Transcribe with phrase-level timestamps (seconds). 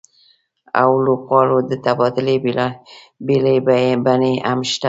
[0.81, 2.35] او لوبغاړو د تبادلې
[3.25, 4.79] بېلابېلې بڼې هم شته